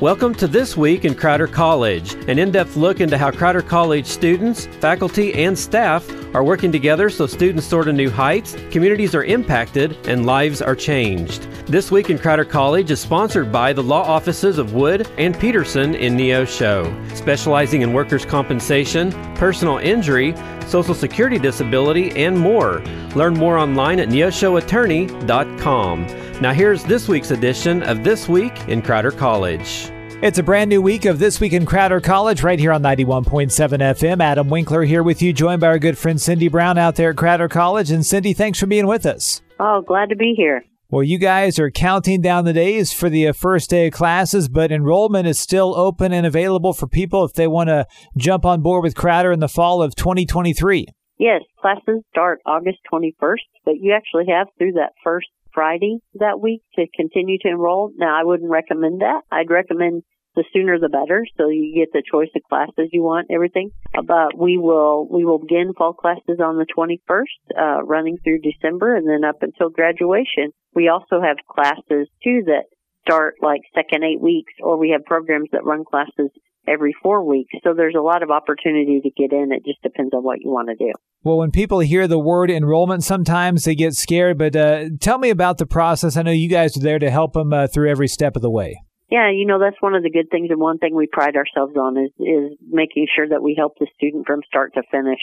[0.00, 4.06] Welcome to This Week in Crowder College, an in depth look into how Crowder College
[4.06, 9.22] students, faculty, and staff are working together so students soar to new heights, communities are
[9.22, 11.42] impacted, and lives are changed.
[11.66, 15.94] This Week in Crowder College is sponsored by the law offices of Wood and Peterson
[15.94, 20.34] in Neosho, specializing in workers' compensation, personal injury,
[20.66, 22.82] social security disability, and more.
[23.14, 26.23] Learn more online at neoshoattorney.com.
[26.40, 29.88] Now, here's this week's edition of This Week in Crowder College.
[30.20, 33.50] It's a brand new week of This Week in Crowder College right here on 91.7
[33.52, 34.20] FM.
[34.20, 37.16] Adam Winkler here with you, joined by our good friend Cindy Brown out there at
[37.16, 37.92] Crowder College.
[37.92, 39.42] And Cindy, thanks for being with us.
[39.60, 40.64] Oh, glad to be here.
[40.90, 44.48] Well, you guys are counting down the days for the uh, first day of classes,
[44.48, 48.60] but enrollment is still open and available for people if they want to jump on
[48.60, 50.86] board with Crowder in the fall of 2023.
[51.16, 56.62] Yes, classes start August 21st, but you actually have through that first Friday that week
[56.76, 57.92] to continue to enroll.
[57.96, 59.22] Now, I wouldn't recommend that.
[59.30, 60.02] I'd recommend
[60.36, 63.70] the sooner the better, so you get the choice of classes you want, everything.
[63.94, 68.96] But we will we will begin fall classes on the 21st, uh, running through December,
[68.96, 70.50] and then up until graduation.
[70.74, 72.64] We also have classes too that
[73.06, 76.30] start like second eight weeks, or we have programs that run classes
[76.68, 77.52] every four weeks.
[77.62, 79.52] So there's a lot of opportunity to get in.
[79.52, 80.92] It just depends on what you want to do.
[81.22, 84.38] Well, when people hear the word enrollment, sometimes they get scared.
[84.38, 86.16] But uh, tell me about the process.
[86.16, 88.50] I know you guys are there to help them uh, through every step of the
[88.50, 88.76] way.
[89.10, 91.76] Yeah, you know that's one of the good things, and one thing we pride ourselves
[91.76, 95.20] on is is making sure that we help the student from start to finish.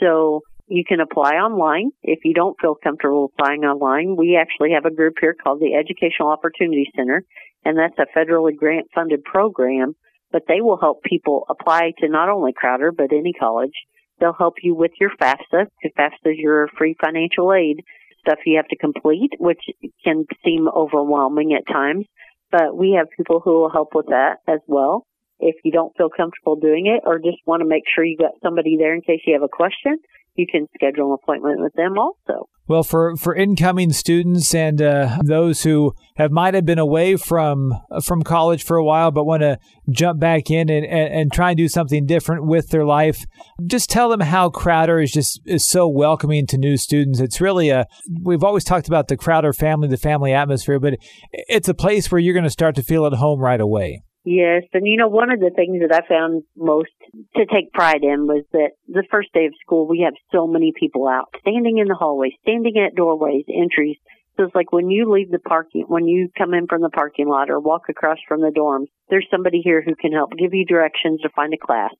[0.00, 4.16] So you can apply online if you don't feel comfortable applying online.
[4.16, 7.24] We actually have a group here called the Educational Opportunity Center,
[7.64, 9.94] and that's a federally grant funded program
[10.32, 13.74] but they will help people apply to not only Crowder, but any college.
[14.18, 17.82] They'll help you with your FAFSA, because FAFSA is your free financial aid
[18.20, 19.62] stuff you have to complete, which
[20.04, 22.06] can seem overwhelming at times.
[22.50, 25.06] But we have people who will help with that as well.
[25.40, 28.32] If you don't feel comfortable doing it or just want to make sure you got
[28.42, 29.98] somebody there in case you have a question,
[30.36, 32.48] you can schedule an appointment with them also.
[32.66, 37.72] Well, for, for incoming students and uh, those who have might have been away from
[38.04, 39.58] from college for a while but want to
[39.90, 43.24] jump back in and, and, and, try and do something different with their life,
[43.66, 47.18] just tell them how Crowder is just is so welcoming to new students.
[47.18, 47.86] It's really a
[48.22, 50.94] we've always talked about the Crowder family, the family atmosphere, but
[51.32, 54.02] it's a place where you're going to start to feel at home right away.
[54.24, 56.90] Yes, and you know, one of the things that I found most
[57.36, 60.72] to take pride in was that the first day of school, we have so many
[60.78, 63.96] people out, standing in the hallways, standing at doorways, entries.
[64.36, 67.28] So it's like when you leave the parking, when you come in from the parking
[67.28, 70.66] lot or walk across from the dorms, there's somebody here who can help give you
[70.66, 71.92] directions to find a class,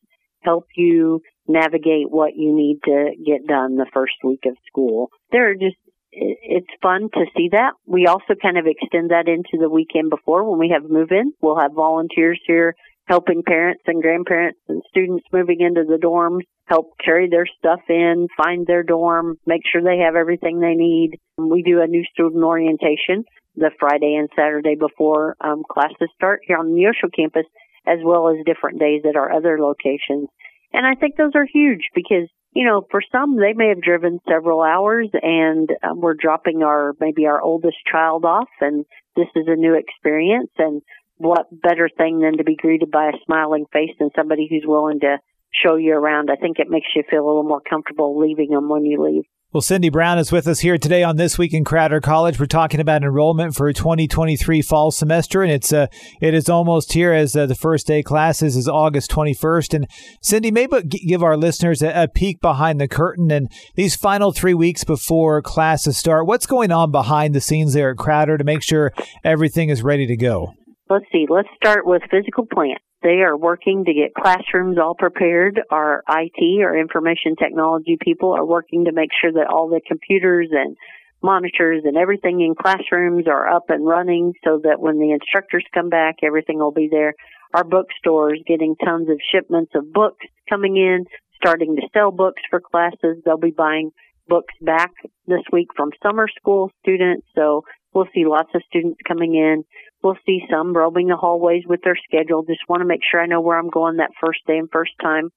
[0.43, 5.11] help you navigate what you need to get done the first week of school.
[5.33, 5.77] There are just
[6.13, 7.73] it's fun to see that.
[7.87, 11.33] We also kind of extend that into the weekend before when we have move in.
[11.41, 12.75] We'll have volunteers here
[13.07, 18.29] helping parents and grandparents and students moving into the dorms help carry their stuff in,
[18.37, 21.19] find their dorm, make sure they have everything they need.
[21.37, 23.25] We do a new student orientation
[23.57, 27.47] the Friday and Saturday before um, classes start here on the Neosho campus,
[27.87, 30.29] as well as different days at our other locations.
[30.73, 34.21] And I think those are huge because you know, for some, they may have driven
[34.29, 38.85] several hours and um, we're dropping our, maybe our oldest child off and
[39.17, 40.51] this is a new experience.
[40.59, 40.83] And
[41.17, 45.01] what better thing than to be greeted by a smiling face and somebody who's willing
[45.01, 45.19] to
[45.53, 46.31] show you around.
[46.31, 49.25] I think it makes you feel a little more comfortable leaving them when you leave.
[49.53, 52.39] Well, Cindy Brown is with us here today on This Week in Crowder College.
[52.39, 55.89] We're talking about enrollment for 2023 fall semester, and it's uh,
[56.21, 59.75] it is almost here as uh, the first day classes is August 21st.
[59.75, 59.89] And
[60.23, 64.55] Cindy, maybe give our listeners a, a peek behind the curtain and these final three
[64.55, 66.29] weeks before classes start.
[66.29, 68.93] What's going on behind the scenes there at Crowder to make sure
[69.25, 70.55] everything is ready to go?
[70.89, 71.27] Let's see.
[71.29, 72.79] Let's start with physical plant.
[73.03, 75.61] They are working to get classrooms all prepared.
[75.71, 80.49] Our IT, our information technology people are working to make sure that all the computers
[80.53, 80.77] and
[81.23, 85.89] monitors and everything in classrooms are up and running so that when the instructors come
[85.89, 87.15] back, everything will be there.
[87.55, 91.07] Our bookstores getting tons of shipments of books coming in,
[91.37, 93.23] starting to sell books for classes.
[93.25, 93.93] They'll be buying
[94.29, 94.93] books back
[95.27, 97.27] this week from summer school students.
[97.35, 99.65] So we'll see lots of students coming in.
[100.03, 102.43] We'll see some roaming the hallways with their schedule.
[102.43, 104.93] Just want to make sure I know where I'm going that first day and first
[105.03, 105.31] time.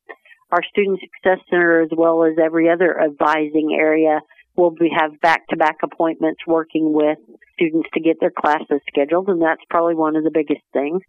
[0.51, 4.21] Our Student Success Center, as well as every other advising area,
[4.55, 7.17] will be, have back-to-back appointments working with
[7.55, 11.01] students to get their classes scheduled, and that's probably one of the biggest things.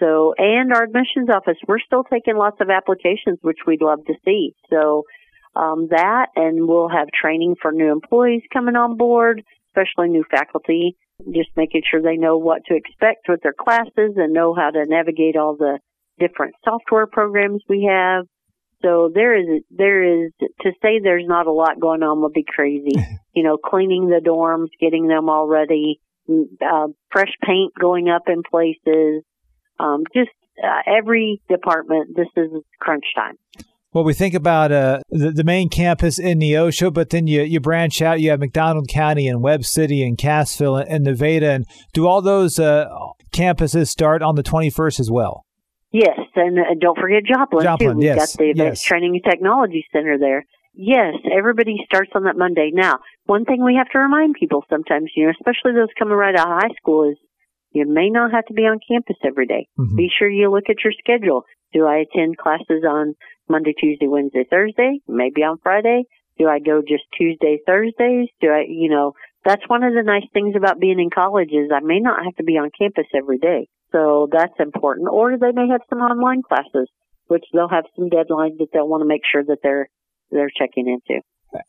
[0.00, 4.14] So, and our admissions office, we're still taking lots of applications, which we'd love to
[4.24, 4.54] see.
[4.70, 5.02] So,
[5.56, 10.96] um, that, and we'll have training for new employees coming on board, especially new faculty
[11.32, 14.84] just making sure they know what to expect with their classes and know how to
[14.86, 15.78] navigate all the
[16.18, 18.26] different software programs we have.
[18.82, 22.44] So there is there is to say there's not a lot going on would be
[22.46, 22.92] crazy.
[23.34, 28.42] you know, cleaning the dorms, getting them all ready, uh, fresh paint going up in
[28.42, 29.22] places,
[29.80, 30.30] um, just
[30.62, 32.16] uh, every department.
[32.16, 32.50] This is
[32.80, 33.36] crunch time.
[33.94, 37.60] Well, we think about uh, the, the main campus in Neosho, but then you, you
[37.60, 38.20] branch out.
[38.20, 41.52] You have McDonald County and Webb City and Cassville and Nevada.
[41.52, 42.88] And do all those uh,
[43.32, 45.44] campuses start on the 21st as well?
[45.92, 47.96] Yes, and uh, don't forget Joplin, Joplin too.
[47.98, 48.88] We've yes, got the Advanced yes.
[48.88, 50.44] Training and Technology Center there.
[50.72, 52.72] Yes, everybody starts on that Monday.
[52.74, 56.34] Now, one thing we have to remind people sometimes, you know, especially those coming right
[56.34, 57.16] out of high school, is
[57.70, 59.68] you may not have to be on campus every day.
[59.78, 59.96] Mhm.
[59.96, 61.44] Be sure you look at your schedule.
[61.72, 63.14] Do I attend classes on
[63.48, 65.00] Monday, Tuesday, Wednesday, Thursday?
[65.08, 66.04] Maybe on Friday?
[66.38, 68.28] Do I go just Tuesday, Thursdays?
[68.40, 69.12] Do I, you know,
[69.44, 72.34] that's one of the nice things about being in college is I may not have
[72.36, 73.68] to be on campus every day.
[73.92, 75.08] So that's important.
[75.10, 76.88] Or they may have some online classes,
[77.26, 79.88] which they'll have some deadlines that they'll want to make sure that they're,
[80.30, 81.20] they're checking into.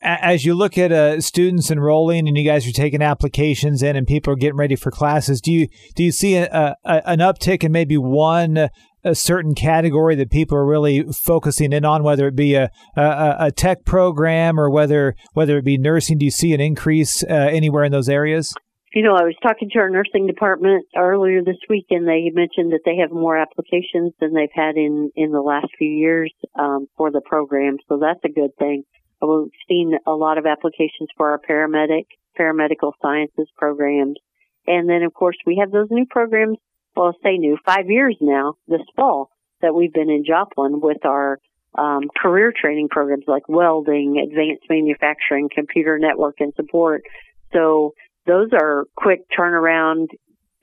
[0.02, 4.08] As you look at uh, students enrolling and you guys are taking applications in and
[4.08, 7.64] people are getting ready for classes, do you do you see a, a, an uptick
[7.64, 8.68] in maybe one uh,
[9.06, 13.36] a certain category that people are really focusing in on, whether it be a, a,
[13.40, 16.18] a tech program or whether whether it be nursing?
[16.18, 18.54] Do you see an increase uh, anywhere in those areas?
[18.94, 22.72] You know, I was talking to our nursing department earlier this week, and they mentioned
[22.72, 26.88] that they have more applications than they've had in in the last few years um,
[26.98, 27.78] for the program.
[27.88, 28.84] So that's a good thing.
[29.22, 32.06] We've seen a lot of applications for our paramedic,
[32.40, 34.18] paramedical sciences programs,
[34.66, 36.58] and then of course we have those new programs.
[36.96, 39.30] Well, say new, five years now this fall
[39.62, 41.40] that we've been in Joplin with our
[41.78, 47.04] um, career training programs like welding, advanced manufacturing, computer network and support.
[47.52, 47.94] So
[48.26, 50.08] those are quick turnaround,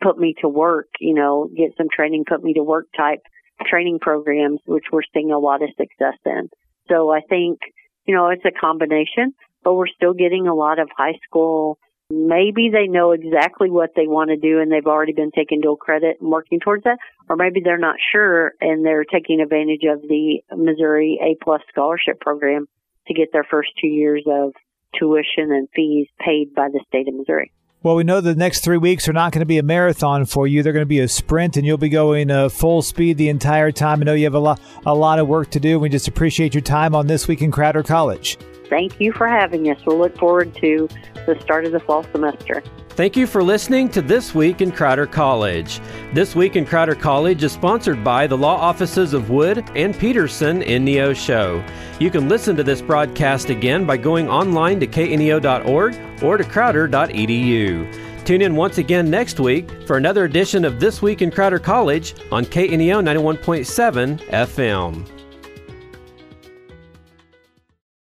[0.00, 3.20] put me to work, you know, get some training, put me to work type
[3.66, 6.48] training programs, which we're seeing a lot of success in.
[6.88, 7.60] So I think,
[8.06, 11.78] you know, it's a combination, but we're still getting a lot of high school.
[12.14, 15.76] Maybe they know exactly what they want to do and they've already been taking dual
[15.76, 16.98] credit and working towards that,
[17.30, 22.20] or maybe they're not sure and they're taking advantage of the Missouri A plus scholarship
[22.20, 22.66] program
[23.06, 24.52] to get their first two years of
[24.98, 27.50] tuition and fees paid by the state of Missouri.
[27.82, 30.46] Well, we know the next three weeks are not going to be a marathon for
[30.46, 30.62] you.
[30.62, 33.72] They're going to be a sprint, and you'll be going uh, full speed the entire
[33.72, 34.02] time.
[34.02, 35.80] I know you have a lot, a lot of work to do.
[35.80, 38.38] We just appreciate your time on this week in Crowder College.
[38.68, 39.78] Thank you for having us.
[39.84, 40.88] We'll look forward to
[41.26, 42.62] the start of the fall semester.
[42.90, 45.80] Thank you for listening to This Week in Crowder College.
[46.12, 50.60] This Week in Crowder College is sponsored by the law offices of Wood and Peterson
[50.62, 51.66] in Neosho.
[51.98, 58.24] You can listen to this broadcast again by going online to kneo.org or to crowder.edu.
[58.24, 62.14] Tune in once again next week for another edition of This Week in Crowder College
[62.30, 65.21] on KNEO 91.7 FM.